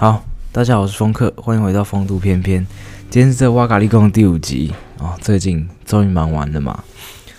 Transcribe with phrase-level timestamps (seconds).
[0.00, 2.66] 好，大家好，我是风客，欢迎回到风度翩翩。
[3.10, 6.82] 今天是这哇嘎利贡第五集、哦，最近终于忙完了嘛。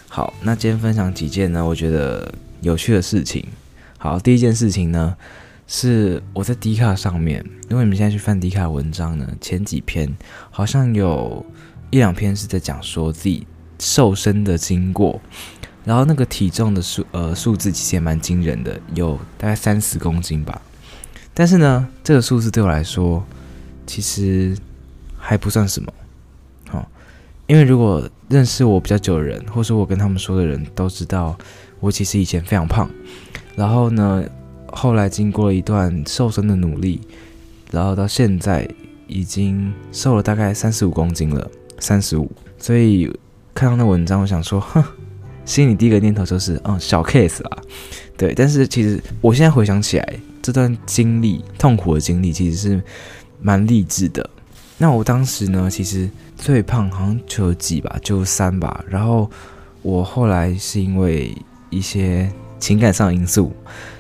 [0.07, 3.44] 好，那今天分享几件呢，我觉得有趣的事情。
[3.98, 5.18] 好，第一件事情呢，
[5.66, 10.16] 是我在 D 卡上面，因为你们现在去翻 D 卡文章呢，前几篇
[10.52, 11.43] 好像有
[11.89, 13.48] 一两篇是在讲说自己
[13.80, 15.20] 瘦身的经过，
[15.84, 20.62] 然后那个体重的数呃数字其实也蛮惊人的，有大概三十公斤吧。
[21.34, 23.23] 但是呢，这个数字对我来说，
[23.88, 24.55] 其实
[25.17, 25.91] 还不算什么，
[26.70, 26.88] 好，
[27.48, 31.38] 因为如果认识我比较久的人，或者我跟他们说的人都知道，
[31.80, 32.90] 我其实以前非常胖，
[33.55, 34.23] 然后呢，
[34.67, 37.02] 后来经过了一段瘦身的努力，
[37.71, 38.68] 然后到现在
[39.07, 43.12] 已经瘦了大概三十五公斤了，三十五，所以
[43.54, 44.84] 看到那文章，我想说，哼，
[45.43, 47.57] 心里第一个念头就是，嗯，小 case 啦，
[48.22, 50.20] 对，但是其实我现在回想起来。
[50.44, 52.84] 这段经历，痛苦的经历，其实是
[53.41, 54.27] 蛮励志的。
[54.77, 58.84] 那我当时呢，其实最胖好像九几吧，就三吧。
[58.88, 59.27] 然后
[59.82, 61.36] 我后来是因为
[61.72, 63.52] 一些情感上的因素，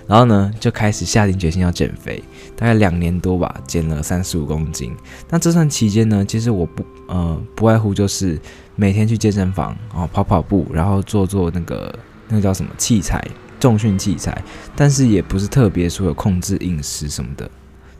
[0.05, 2.23] 然后呢就开始下定决心要减肥，
[2.55, 4.91] 大概两年多吧，减了三十五公斤。
[5.29, 8.39] 那这段期间呢，其实我不呃不外乎就是
[8.75, 13.23] 每天去健身房啊跑跑步，然后做做那个那个叫什么器材。
[13.61, 14.43] 重训器材，
[14.75, 17.49] 但是也不是特别说有控制饮食什么的，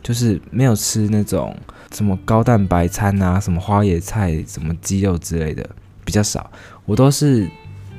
[0.02, 1.56] 就是没有吃那种
[1.94, 5.64] 什么高蛋白餐啊，什么花椰菜、什么鸡肉之类的
[6.04, 6.50] 比较少。
[6.84, 7.48] 我都是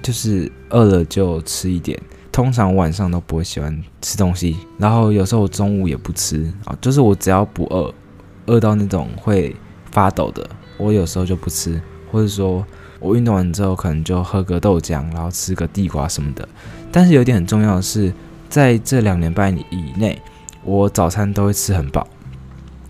[0.01, 1.97] 就是饿了就吃一点，
[2.33, 7.93] 通常晚上都不会喜欢吃东西，然后有时候中午也不吃啊，就是我只要不饿，
[8.47, 9.55] 饿到那种会
[9.89, 10.45] 发抖的，
[10.77, 12.65] 我有时候就不吃，或者说
[13.03, 16.47] 我运动完之后可能就喝个豆浆，然后吃个地瓜什么的。
[16.89, 18.13] 但是有一点很重要的是，
[18.49, 20.21] 在这两年半以内，
[20.63, 22.07] 我早餐都会吃很饱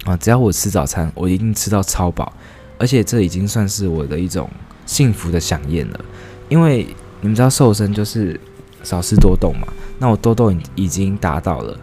[0.06, 0.16] 啊！
[0.18, 2.32] 只要我吃早餐，我一定吃到超饱，
[2.78, 4.50] 而且这已经算是我的一种
[4.86, 6.00] 幸福的饗宴了。
[6.50, 6.86] 因为
[7.22, 8.40] 你们知道瘦身就是
[8.84, 9.68] 少吃多动嘛，
[9.98, 11.76] 那我多动已经达到了，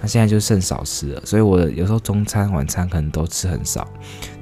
[0.00, 3.88] 那现在就剩少吃了，所以我有时候中餐、晚餐可能都吃很少。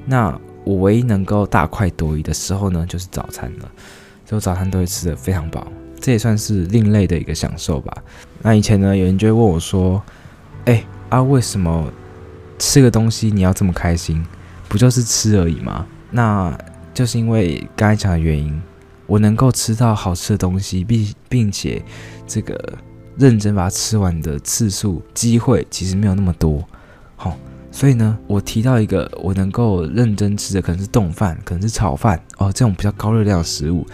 [0.05, 3.71] 那我唯一能够大快朵颐的时候呢，就是早餐了，
[4.25, 5.65] 所以我早餐都会吃得非常饱。
[5.99, 7.95] 这也算是另类的一个享受吧。
[8.41, 10.01] 那以前呢，有人就会问我说
[10.65, 11.91] ：“哎啊，为什么
[12.57, 14.25] 吃个东西你要这么开心？
[14.67, 16.57] 不就是吃而已吗？”那
[16.93, 18.59] 就是因为刚才讲的原因，
[19.05, 21.83] 我能够吃到好吃的东西，并并且
[22.25, 22.57] 这个
[23.17, 26.63] 认真把它吃完的次数机会其实没有那么多。
[27.15, 27.37] 好，
[27.71, 33.87] 所以呢，我提到一个我能够认真吃的，可能是冻饭，可能是炒饭哦，这种比较高热量的食物。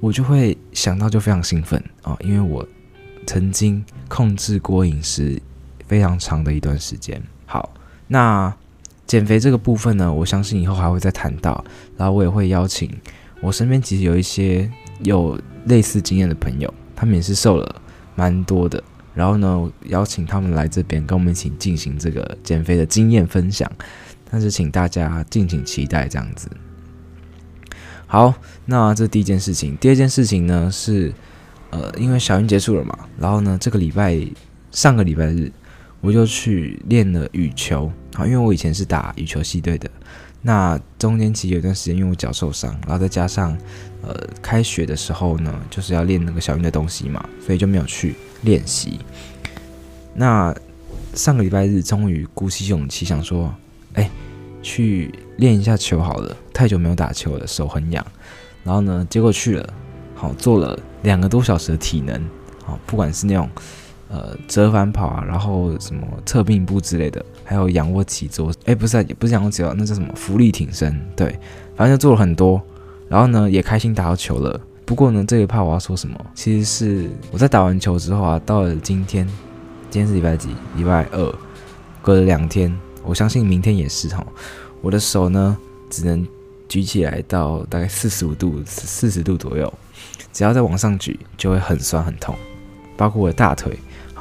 [0.00, 2.66] 我就会想到就非常兴奋啊、哦，因为我
[3.24, 5.40] 曾经控制过饮食
[5.86, 7.22] 非常长的一段时间。
[7.46, 7.72] 好，
[8.08, 8.52] 那
[9.06, 11.64] 减肥这个部分呢，我相信以后还会再谈到。
[11.96, 12.90] 然后我也会邀请
[13.40, 14.68] 我身边其实有一些
[15.04, 17.80] 有类似经验的朋友，他们也是瘦了
[18.16, 18.82] 蛮多的。
[19.14, 23.70] 然后呢，邀请他们来这边跟我们一起进行这个减肥的经验分享。
[24.30, 26.48] 但是请大家敬请期待这样子。
[28.06, 28.34] 好，
[28.64, 29.76] 那这第一件事情。
[29.76, 31.12] 第二件事情呢是，
[31.70, 34.18] 呃，因为小运结束了嘛，然后呢，这个礼拜
[34.70, 35.52] 上个礼拜日
[36.00, 37.92] 我就去练了羽球。
[38.14, 39.90] 好，因为我以前是打羽球系队的，
[40.42, 43.56] 那中间其实有一段时间因为我脚受伤，然后再加上
[44.02, 49.00] 呃开学的时候呢，就是要练那个小运的东西嘛，所以就没有去练习。
[50.14, 50.54] 那
[51.14, 53.54] 上个礼拜日终于鼓起勇气想说，
[53.94, 54.10] 哎。
[54.64, 58.06] 去练一下球好了，太久没有打球了，手很痒。
[58.62, 59.74] 然后呢，结果去了，
[60.14, 62.24] 好做了两个多小时的体能，
[62.64, 63.50] 好，不管是那种
[64.12, 71.36] 呃折返跑啊，然后什么侧并步之类的，还有仰卧起坐，哎，不是啊，也不是仰卧起坐，那叫什么浮力挺身，对，
[71.74, 72.60] 反正就做了很多。
[73.08, 74.60] 然后呢，也开心打到球了。
[74.84, 79.26] 不过呢，这一趴我要说什么，其实是我在打完球之后啊，到了今天，
[79.90, 80.50] 今天是礼拜几？
[80.76, 81.34] 礼拜二，
[82.00, 82.72] 隔了两天。
[83.04, 84.24] 我相信明天也是哈，
[84.80, 85.56] 我的手呢
[85.90, 86.24] 只能
[86.68, 89.72] 举起来到大概四十五度、四十度左右，
[90.32, 92.34] 只要再往上举就会很酸很痛，
[92.96, 93.76] 包括我的大腿，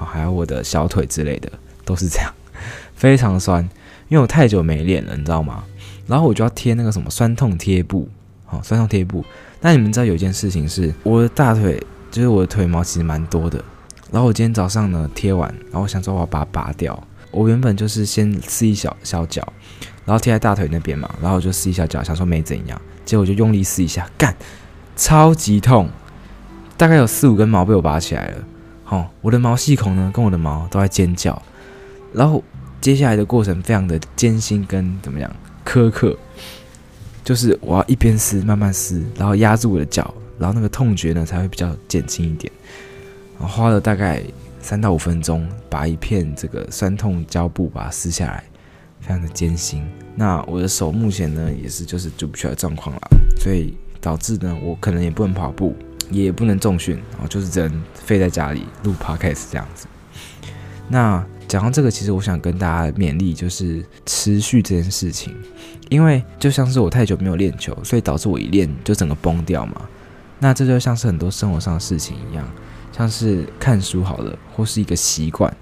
[0.05, 1.51] 还有我的小腿之类的
[1.85, 2.33] 都是这样，
[2.95, 3.63] 非常酸，
[4.07, 5.63] 因为我太久没练了，你知道吗？
[6.07, 8.09] 然后我就要贴那个什么酸痛贴布，
[8.45, 9.23] 好，酸痛贴布。
[9.61, 13.63] 那你们知道有一件事情是，我的大腿就是我的腿毛其实蛮多的，
[14.11, 17.01] 然后我今天早上呢贴完，然后我想说我要把它拔掉。
[17.29, 19.41] 我原本就是先撕一小小角，
[20.03, 24.35] 然后贴在大腿那边嘛，然后我就撕一小角，想说没怎样，结果就用力撕一下，干，
[24.97, 25.89] 超级痛，
[26.75, 28.43] 大概有四五根毛被我拔起来了，
[28.91, 31.41] 哦，我的毛细孔呢跟我的毛都在尖叫，
[32.13, 32.43] 然后
[32.81, 35.33] 接下来的过程非常的艰辛跟怎么样
[35.65, 36.13] 苛刻，
[37.23, 42.51] 就是我要一边撕慢慢撕，然后压住我的脚，然后那个痛觉呢才会比较减轻一点。
[43.39, 44.21] 花了大概
[44.59, 48.43] 三到五分钟，把一片这个酸痛胶布把它撕下来，
[48.99, 49.81] 非常的艰辛。
[50.15, 53.01] 那我的手目前呢也是就是举不起来状况了，
[53.39, 55.73] 所以导致呢我可能也不能跑步，
[56.09, 59.85] 也不能重训，然后就是只能废在家里录 podcast 这样子。
[60.89, 65.35] 那讲到这个，其实我想跟大家勉励，就是持续这件事情，
[65.89, 69.81] 因为就像是我太久没有练球，所以导致我一练就整个崩掉嘛。
[70.39, 72.45] 那这就像是很多生活上的事情一样，
[72.97, 75.55] 像是看书好了，或是一个习惯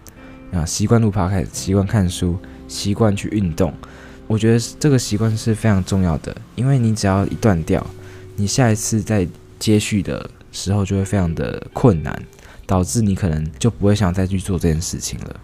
[0.53, 2.37] 啊，习惯录 podcast，习惯看书，
[2.67, 3.73] 习惯去运动。
[4.27, 7.85] 我觉得这个习惯是非常重要的，因为你只要一断掉，
[8.35, 9.27] 你下一次再
[9.59, 12.17] 接续的时候就会非常的困难，
[12.65, 15.39] 导致你可能就不会想再去做这件事情了。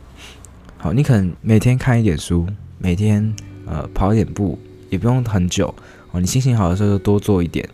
[0.78, 2.48] 好，你可能每天看一点书，
[2.80, 3.36] 每天
[3.66, 4.58] 呃跑一点步，
[4.90, 5.74] 也不用很久
[6.12, 6.20] 哦。
[6.20, 7.68] 你心情好的时候就多做一点，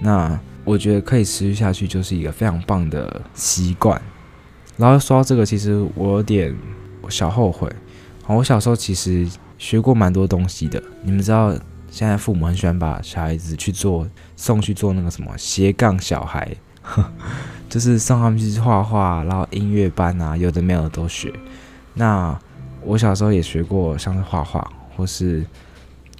[0.00, 4.00] 那我觉得可以持续下去，就是一个非常棒的习惯。
[4.76, 6.54] 然后说到这个，其实我有点
[7.08, 7.70] 小后悔。
[8.22, 9.26] 好，我小时候其实
[9.56, 10.82] 学过蛮多东西的。
[11.02, 11.56] 你们知道，
[11.96, 14.06] 现在父母很喜欢把小孩子去做
[14.36, 16.54] 送去做那个什么斜杠小孩，
[17.70, 21.32] 就是送他们去画画，然后音乐班啊，有的没有的都学。
[21.94, 22.38] 那
[22.82, 25.42] 我小时候也学过，像是画画或是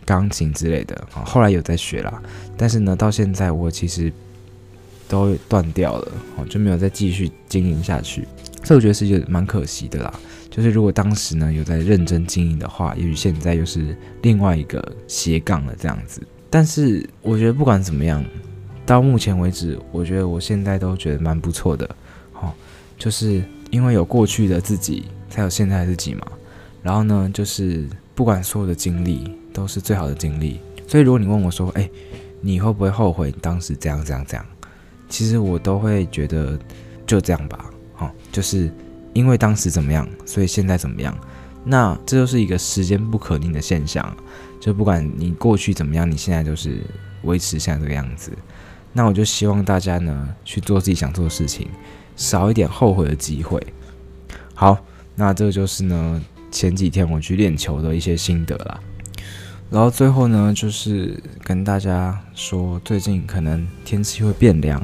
[0.06, 2.22] 钢琴之类的，后来有在学啦。
[2.56, 4.11] 但是呢，到现在我其实
[5.06, 6.12] 都断掉了，
[6.49, 8.26] 就没有再继续经营下去。
[8.67, 10.13] 所以我觉得是蛮可惜的啦。
[10.51, 16.21] 就是如果当时呢有在认真经营的话，也许现在又是另外一个斜杠了这样子。
[16.51, 18.25] 但是我觉得不管怎么样，
[18.85, 21.89] 到目前为止，我觉得我现在都觉得蛮不错的。
[22.33, 22.53] 哦，
[22.99, 23.41] 就是
[23.71, 26.27] 因为有过去的自己，才有现在的自己嘛。
[26.83, 30.59] 然后呢，就是不管所有的经历都是最好的经历，
[30.89, 31.89] 所以如果你问我说，哎，
[32.41, 34.45] 你会不会后悔当时这样这样这样？
[35.09, 36.59] 其实我都会觉得
[37.07, 38.72] 就这样吧，好，就是
[39.12, 41.12] 因为当时怎么样，所以现在怎么样。
[41.64, 44.16] 那这就是一个时间不可逆的现象，
[44.60, 46.81] 就不管你过去怎么样，你现在就是
[47.22, 48.31] 维持现在这个样子。
[48.93, 51.69] 那我就希望大家呢去做自己想做的事情，
[52.14, 53.60] 少一点后悔的机会。
[54.54, 54.78] 好，
[55.16, 56.22] 那这就是呢。
[56.48, 58.81] 前几天我去练球的一些心得啦，
[59.69, 64.82] 然后最后呢，就是跟大家说，最近可能天气会变凉，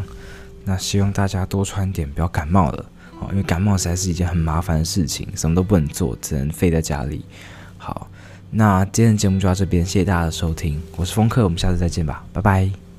[0.65, 2.85] 那希望大家多穿点，不要感冒了
[3.31, 7.25] 因为感冒实在是一件很麻烦的事情，什么都不能做，只能废在家里。
[7.79, 8.09] 好，
[8.51, 12.92] 那今天的节目就到这边，谢谢大家的收听，我是风客，我们下次再见吧，拜拜。